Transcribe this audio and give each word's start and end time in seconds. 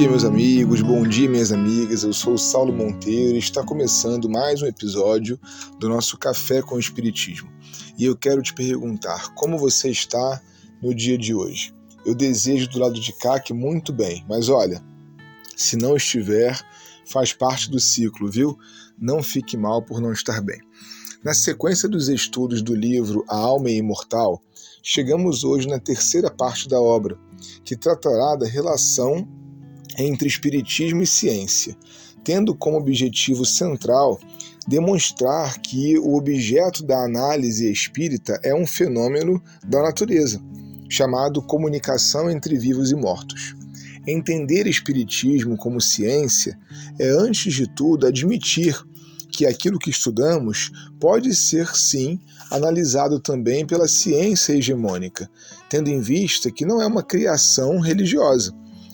Dia, 0.00 0.08
meus 0.08 0.24
amigos, 0.24 0.80
bom 0.80 1.06
dia, 1.06 1.28
minhas 1.28 1.52
amigas. 1.52 2.04
Eu 2.04 2.14
sou 2.14 2.32
o 2.32 2.38
Saulo 2.38 2.72
Monteiro 2.72 3.34
e 3.34 3.38
está 3.38 3.62
começando 3.62 4.30
mais 4.30 4.62
um 4.62 4.66
episódio 4.66 5.38
do 5.78 5.90
nosso 5.90 6.16
Café 6.16 6.62
com 6.62 6.76
o 6.76 6.80
Espiritismo. 6.80 7.52
E 7.98 8.06
eu 8.06 8.16
quero 8.16 8.40
te 8.40 8.54
perguntar 8.54 9.34
como 9.34 9.58
você 9.58 9.90
está 9.90 10.40
no 10.82 10.94
dia 10.94 11.18
de 11.18 11.34
hoje. 11.34 11.74
Eu 12.06 12.14
desejo 12.14 12.66
do 12.70 12.78
lado 12.78 12.98
de 12.98 13.12
cá 13.12 13.38
que 13.38 13.52
muito 13.52 13.92
bem, 13.92 14.24
mas 14.26 14.48
olha, 14.48 14.82
se 15.54 15.76
não 15.76 15.94
estiver, 15.94 16.58
faz 17.04 17.34
parte 17.34 17.70
do 17.70 17.78
ciclo, 17.78 18.30
viu? 18.30 18.58
Não 18.98 19.22
fique 19.22 19.54
mal 19.54 19.82
por 19.82 20.00
não 20.00 20.12
estar 20.12 20.40
bem. 20.40 20.62
Na 21.22 21.34
sequência 21.34 21.86
dos 21.86 22.08
estudos 22.08 22.62
do 22.62 22.74
livro 22.74 23.22
A 23.28 23.36
Alma 23.36 23.68
é 23.68 23.74
Imortal, 23.74 24.42
chegamos 24.82 25.44
hoje 25.44 25.68
na 25.68 25.78
terceira 25.78 26.30
parte 26.30 26.70
da 26.70 26.80
obra, 26.80 27.18
que 27.62 27.76
tratará 27.76 28.34
da 28.36 28.46
relação 28.46 29.28
entre 29.98 30.28
espiritismo 30.28 31.02
e 31.02 31.06
ciência, 31.06 31.76
tendo 32.24 32.54
como 32.54 32.76
objetivo 32.76 33.44
central 33.44 34.20
demonstrar 34.66 35.58
que 35.58 35.98
o 35.98 36.16
objeto 36.16 36.84
da 36.84 37.04
análise 37.04 37.70
espírita 37.70 38.38
é 38.42 38.54
um 38.54 38.66
fenômeno 38.66 39.42
da 39.64 39.82
natureza, 39.82 40.40
chamado 40.88 41.42
comunicação 41.42 42.30
entre 42.30 42.58
vivos 42.58 42.90
e 42.90 42.94
mortos. 42.94 43.54
Entender 44.06 44.66
espiritismo 44.66 45.56
como 45.56 45.80
ciência 45.80 46.58
é, 46.98 47.08
antes 47.08 47.52
de 47.52 47.66
tudo, 47.66 48.06
admitir 48.06 48.76
que 49.30 49.46
aquilo 49.46 49.78
que 49.78 49.90
estudamos 49.90 50.70
pode 50.98 51.34
ser, 51.34 51.68
sim, 51.74 52.18
analisado 52.50 53.20
também 53.20 53.66
pela 53.66 53.86
ciência 53.86 54.54
hegemônica, 54.54 55.30
tendo 55.68 55.88
em 55.88 56.00
vista 56.00 56.50
que 56.50 56.66
não 56.66 56.82
é 56.82 56.86
uma 56.86 57.02
criação 57.02 57.78
religiosa. 57.78 58.52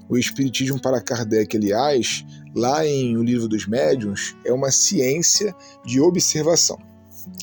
O 0.08 0.16
Espiritismo 0.16 0.80
para 0.80 1.00
Kardec, 1.00 1.56
aliás, 1.56 2.24
lá 2.54 2.86
em 2.86 3.16
O 3.16 3.22
Livro 3.22 3.48
dos 3.48 3.66
Médiuns, 3.66 4.36
é 4.44 4.52
uma 4.52 4.70
ciência 4.70 5.54
de 5.84 6.00
observação. 6.00 6.78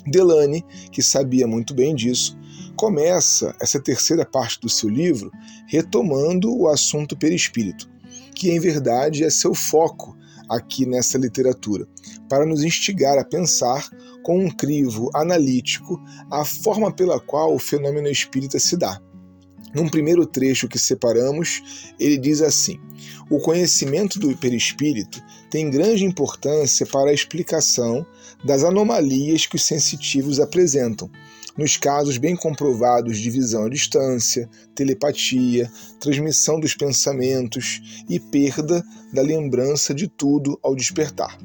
Delane, 0.08 0.64
que 0.92 1.02
sabia 1.02 1.46
muito 1.46 1.74
bem 1.74 1.94
disso, 1.94 2.38
começa 2.76 3.56
essa 3.62 3.80
terceira 3.80 4.26
parte 4.26 4.60
do 4.62 4.70
seu 4.70 4.90
livro 4.90 5.32
retomando 5.68 6.56
o 6.56 6.68
assunto 6.68 7.18
perispírito, 7.18 7.90
que 8.34 8.50
em 8.50 8.60
verdade 8.60 9.24
é 9.24 9.30
seu 9.30 9.54
foco 9.54 10.18
aqui 10.50 10.86
nessa 10.86 11.18
literatura, 11.18 11.88
para 12.30 12.46
nos 12.46 12.64
instigar 12.64 13.18
a 13.18 13.26
pensar 13.26 13.88
com 14.24 14.40
um 14.40 14.50
crivo 14.50 15.10
analítico 15.14 16.02
a 16.32 16.46
forma 16.46 16.92
pela 16.94 17.20
qual 17.20 17.54
o 17.54 17.60
fenômeno 17.60 18.08
espírita 18.08 18.60
se 18.60 18.78
dá. 18.78 19.02
Num 19.74 19.90
primeiro 19.90 20.26
trecho 20.26 20.68
que 20.68 20.80
separamos, 20.80 21.94
ele 22.00 22.18
diz 22.18 22.42
assim: 22.42 22.80
O 23.30 23.40
conhecimento 23.40 24.20
do 24.20 24.36
perispírito 24.38 25.22
tem 25.50 25.70
grande 25.70 26.06
importância 26.06 26.86
para 26.86 27.12
a 27.12 27.14
explicação 27.14 28.06
das 28.44 28.64
anomalias 28.64 29.46
que 29.46 29.56
os 29.56 29.64
sensitivos 29.64 30.40
apresentam, 30.40 31.10
nos 31.58 31.78
casos 31.78 32.18
bem 32.18 32.36
comprovados 32.36 33.18
de 33.18 33.30
visão 33.30 33.66
à 33.66 33.70
distância, 33.70 34.50
telepatia, 34.76 35.72
transmissão 36.00 36.60
dos 36.60 36.76
pensamentos 36.76 38.04
e 38.10 38.20
perda 38.20 38.84
da 39.14 39.22
lembrança 39.22 39.94
de 39.94 40.08
tudo 40.08 40.60
ao 40.64 40.76
despertar. 40.76 41.38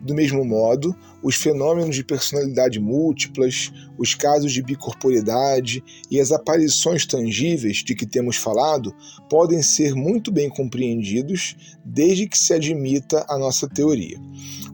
Do 0.00 0.14
mesmo 0.14 0.44
modo, 0.44 0.94
os 1.22 1.36
fenômenos 1.36 1.96
de 1.96 2.04
personalidade 2.04 2.78
múltiplas, 2.78 3.72
os 3.98 4.14
casos 4.14 4.52
de 4.52 4.62
bicorporidade 4.62 5.82
e 6.10 6.20
as 6.20 6.30
aparições 6.32 7.06
tangíveis 7.06 7.78
de 7.78 7.94
que 7.94 8.06
temos 8.06 8.36
falado 8.36 8.94
podem 9.28 9.62
ser 9.62 9.94
muito 9.94 10.30
bem 10.30 10.50
compreendidos 10.50 11.56
desde 11.84 12.28
que 12.28 12.38
se 12.38 12.52
admita 12.52 13.24
a 13.28 13.38
nossa 13.38 13.68
teoria. 13.68 14.20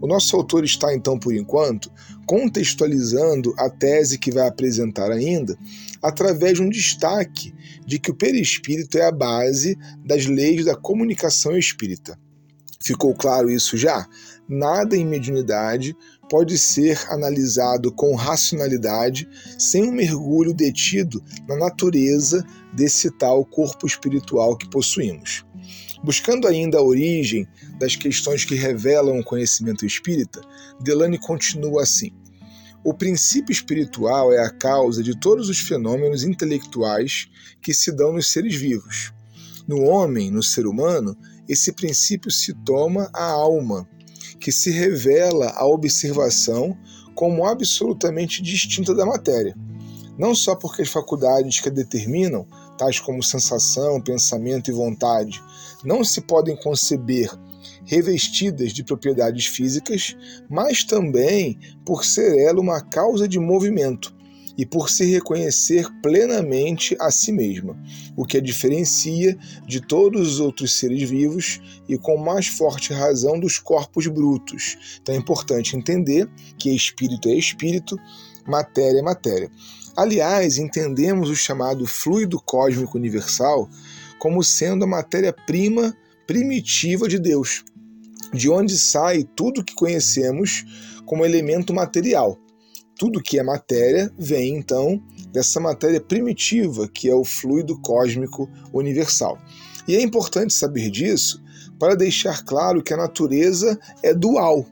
O 0.01 0.07
nosso 0.07 0.37
autor 0.37 0.65
está, 0.65 0.93
então, 0.93 1.17
por 1.17 1.35
enquanto, 1.35 1.91
contextualizando 2.27 3.55
a 3.57 3.71
tese 3.71 4.19
que 4.19 4.33
vai 4.33 4.49
apresentar 4.49 5.11
ainda 5.13 5.57
através 6.03 6.55
de 6.55 6.63
um 6.63 6.69
destaque 6.69 7.55
de 7.87 8.01
que 8.01 8.11
o 8.11 8.15
perispírito 8.15 8.99
é 8.99 9.07
a 9.07 9.13
base 9.13 9.79
das 10.05 10.27
leis 10.27 10.65
da 10.65 10.75
comunicação 10.75 11.57
espírita. 11.57 12.19
Ficou 12.85 13.15
claro 13.15 13.51
isso 13.51 13.77
já? 13.77 14.07
Nada 14.49 14.97
em 14.97 15.07
mediunidade 15.07 15.97
pode 16.29 16.59
ser 16.59 16.99
analisado 17.09 17.93
com 17.93 18.15
racionalidade 18.15 19.29
sem 19.59 19.85
um 19.85 19.93
mergulho 19.93 20.53
detido 20.53 21.23
na 21.47 21.57
natureza 21.57 22.45
desse 22.75 23.11
tal 23.11 23.45
corpo 23.45 23.87
espiritual 23.87 24.57
que 24.57 24.69
possuímos. 24.69 25.45
Buscando 26.03 26.49
ainda 26.49 26.79
a 26.79 26.83
origem 26.83 27.47
das 27.79 27.95
questões 27.95 28.45
que 28.45 28.57
revelam 28.57 29.21
o 29.21 29.25
conhecimento 29.25 29.87
espírita, 29.87 30.41
Delane 30.81 31.19
continua 31.19 31.83
assim: 31.83 32.11
O 32.83 32.93
princípio 32.93 33.53
espiritual 33.53 34.33
é 34.33 34.45
a 34.45 34.51
causa 34.51 35.03
de 35.03 35.19
todos 35.19 35.49
os 35.49 35.61
fenômenos 35.61 36.25
intelectuais 36.25 37.29
que 37.61 37.73
se 37.73 37.93
dão 37.93 38.13
nos 38.13 38.33
seres 38.33 38.57
vivos. 38.57 39.13
No 39.69 39.83
homem, 39.83 40.33
no 40.33 40.43
ser 40.43 40.67
humano, 40.67 41.17
esse 41.49 41.73
princípio 41.73 42.31
se 42.31 42.55
toma 42.65 43.11
a 43.13 43.25
alma, 43.25 43.89
que 44.41 44.53
se 44.53 44.71
revela 44.71 45.51
à 45.51 45.67
observação 45.67 46.77
como 47.15 47.47
absolutamente 47.47 48.43
distinta 48.43 48.95
da 48.95 49.07
matéria. 49.07 49.55
Não 50.19 50.35
só 50.35 50.55
porque 50.55 50.83
as 50.83 50.89
faculdades 50.89 51.61
que 51.61 51.69
a 51.69 51.73
determinam, 51.73 52.47
tais 52.77 52.99
como 52.99 53.23
sensação, 53.23 54.01
pensamento 54.01 54.71
e 54.71 54.75
vontade, 54.75 55.43
não 55.85 56.05
se 56.05 56.21
podem 56.21 56.57
conceber 56.57 57.31
revestidas 57.85 58.73
de 58.73 58.85
propriedades 58.85 59.47
físicas, 59.47 60.17
mas 60.49 60.85
também 60.85 61.59
por 61.85 62.05
ser 62.05 62.39
ela 62.39 62.61
uma 62.61 62.81
causa 62.81 63.27
de 63.27 63.39
movimento, 63.39 64.15
e 64.57 64.67
por 64.67 64.91
se 64.91 65.05
reconhecer 65.05 65.87
plenamente 66.03 66.97
a 67.01 67.11
si 67.11 67.33
mesma, 67.33 67.77
o 68.17 68.25
que 68.25 68.37
a 68.37 68.41
diferencia 68.41 69.37
de 69.67 69.81
todos 69.81 70.35
os 70.35 70.41
outros 70.41 70.73
seres 70.73 71.09
vivos 71.09 71.61
e 71.89 71.97
com 71.97 72.17
mais 72.17 72.47
forte 72.47 72.93
razão 72.93 73.39
dos 73.39 73.59
corpos 73.59 74.07
brutos. 74.07 74.99
Então 75.01 75.15
é 75.15 75.19
importante 75.19 75.77
entender 75.77 76.29
que 76.59 76.75
espírito 76.75 77.29
é 77.29 77.35
espírito, 77.35 77.97
matéria 78.47 78.99
é 78.99 79.03
matéria. 79.03 79.51
Aliás, 79.97 80.59
entendemos 80.59 81.29
o 81.29 81.37
chamado 81.37 81.87
fluido 81.87 82.41
cósmico 82.41 82.97
universal 82.97 83.69
como 84.19 84.43
sendo 84.43 84.85
a 84.85 84.89
matéria-prima 84.89 85.97
primitiva 86.27 87.09
de 87.09 87.19
Deus, 87.19 87.65
de 88.33 88.49
onde 88.49 88.79
sai 88.79 89.25
tudo 89.37 89.65
que 89.65 89.75
conhecemos 89.75 90.65
como 91.05 91.27
elemento 91.27 91.75
material 91.75 92.39
tudo 92.99 93.23
que 93.23 93.39
é 93.39 93.43
matéria 93.43 94.13
vem 94.19 94.57
então 94.57 95.03
dessa 95.33 95.59
matéria 95.59 96.01
primitiva 96.01 96.89
que 96.89 97.09
é 97.09 97.15
o 97.15 97.25
fluido 97.25 97.79
cósmico 97.81 98.49
universal. 98.73 99.39
E 99.89 99.97
é 99.97 100.03
importante 100.03 100.53
saber 100.53 100.91
disso 100.91 101.43
para 101.79 101.97
deixar 101.97 102.45
claro 102.45 102.83
que 102.83 102.95
a 102.95 102.97
natureza 102.97 103.79
é 104.03 104.15
dual, 104.15 104.65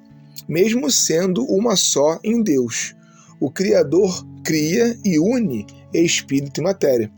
mesmo 0.48 0.90
sendo 0.90 1.44
uma 1.44 1.74
só 1.74 2.20
em 2.22 2.42
Deus. 2.42 2.94
O 3.40 3.50
Criador 3.50 4.24
cria 4.44 4.96
e 5.04 5.18
une 5.18 5.66
espírito 5.92 6.60
e 6.60 6.64
matéria. 6.64 7.10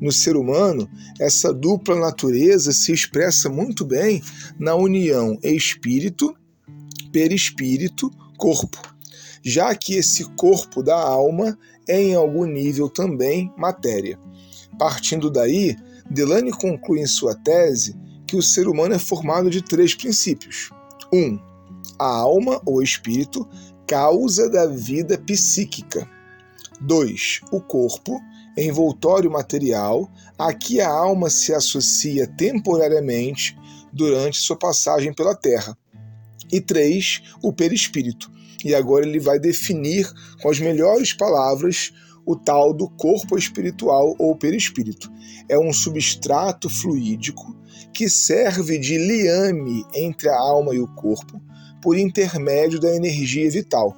No 0.00 0.10
ser 0.10 0.36
humano, 0.36 0.90
essa 1.20 1.54
dupla 1.54 1.94
natureza 1.94 2.72
se 2.72 2.92
expressa 2.92 3.48
muito 3.48 3.84
bem 3.84 4.22
na 4.58 4.74
união 4.74 5.38
espírito, 5.42 6.34
perispírito, 7.12 8.10
corpo 8.36 8.95
já 9.46 9.72
que 9.76 9.94
esse 9.94 10.24
corpo 10.30 10.82
da 10.82 11.00
alma 11.00 11.56
é 11.88 12.02
em 12.02 12.16
algum 12.16 12.44
nível 12.44 12.88
também 12.88 13.52
matéria. 13.56 14.18
Partindo 14.76 15.30
daí, 15.30 15.76
Delane 16.10 16.50
conclui 16.50 17.00
em 17.00 17.06
sua 17.06 17.32
tese 17.32 17.96
que 18.26 18.34
o 18.34 18.42
ser 18.42 18.66
humano 18.66 18.96
é 18.96 18.98
formado 18.98 19.48
de 19.48 19.62
três 19.62 19.94
princípios. 19.94 20.70
1. 21.12 21.16
Um, 21.16 21.38
a 21.96 22.08
alma 22.08 22.60
ou 22.66 22.82
espírito, 22.82 23.48
causa 23.86 24.50
da 24.50 24.66
vida 24.66 25.16
psíquica. 25.16 26.10
2. 26.80 27.42
O 27.52 27.60
corpo, 27.60 28.20
envoltório 28.58 29.30
material, 29.30 30.10
a 30.36 30.52
que 30.52 30.80
a 30.80 30.90
alma 30.90 31.30
se 31.30 31.54
associa 31.54 32.26
temporariamente 32.26 33.56
durante 33.92 34.38
sua 34.38 34.56
passagem 34.56 35.14
pela 35.14 35.36
Terra. 35.36 35.78
E 36.50 36.60
3. 36.60 37.22
O 37.40 37.52
perispírito, 37.52 38.34
e 38.64 38.74
agora 38.74 39.06
ele 39.06 39.20
vai 39.20 39.38
definir 39.38 40.10
com 40.40 40.50
as 40.50 40.58
melhores 40.58 41.12
palavras 41.12 41.92
o 42.24 42.34
tal 42.34 42.74
do 42.74 42.88
corpo 42.88 43.38
espiritual 43.38 44.14
ou 44.18 44.36
perispírito. 44.36 45.10
É 45.48 45.58
um 45.58 45.72
substrato 45.72 46.68
fluídico 46.68 47.56
que 47.92 48.08
serve 48.08 48.78
de 48.78 48.98
liame 48.98 49.84
entre 49.94 50.28
a 50.28 50.36
alma 50.36 50.74
e 50.74 50.80
o 50.80 50.88
corpo 50.88 51.40
por 51.80 51.96
intermédio 51.96 52.80
da 52.80 52.94
energia 52.94 53.48
vital. 53.50 53.96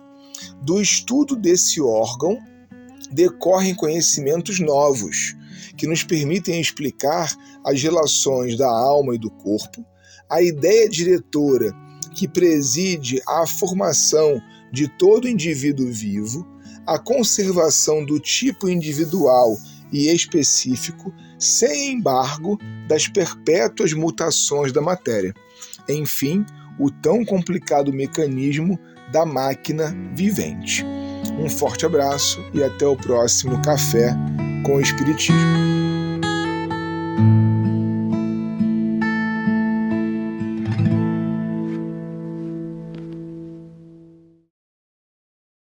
Do 0.62 0.80
estudo 0.80 1.34
desse 1.34 1.80
órgão 1.80 2.38
decorrem 3.10 3.74
conhecimentos 3.74 4.60
novos 4.60 5.34
que 5.76 5.86
nos 5.86 6.02
permitem 6.02 6.60
explicar 6.60 7.34
as 7.64 7.82
relações 7.82 8.56
da 8.58 8.68
alma 8.68 9.14
e 9.14 9.18
do 9.18 9.30
corpo, 9.30 9.84
a 10.28 10.42
ideia 10.42 10.88
diretora 10.88 11.72
que 12.18 12.26
preside 12.26 13.22
a 13.28 13.46
formação 13.46 14.42
de 14.72 14.88
todo 14.88 15.28
indivíduo 15.28 15.86
vivo, 15.88 16.44
a 16.84 16.98
conservação 16.98 18.04
do 18.04 18.18
tipo 18.18 18.68
individual 18.68 19.56
e 19.92 20.08
específico, 20.08 21.14
sem 21.38 21.92
embargo 21.92 22.58
das 22.88 23.06
perpétuas 23.06 23.92
mutações 23.92 24.72
da 24.72 24.82
matéria. 24.82 25.32
Enfim, 25.88 26.44
o 26.76 26.90
tão 26.90 27.24
complicado 27.24 27.92
mecanismo 27.92 28.76
da 29.12 29.24
máquina 29.24 29.96
vivente. 30.12 30.84
Um 31.38 31.48
forte 31.48 31.86
abraço 31.86 32.44
e 32.52 32.64
até 32.64 32.84
o 32.84 32.96
próximo 32.96 33.62
Café 33.62 34.12
com 34.66 34.74
o 34.74 34.80
Espiritismo. 34.80 35.97